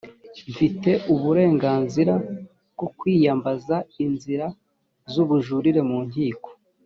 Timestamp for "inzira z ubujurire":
4.05-5.81